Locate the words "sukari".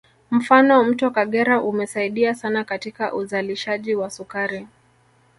4.09-4.67